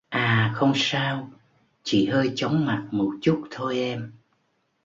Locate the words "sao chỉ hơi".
0.75-2.31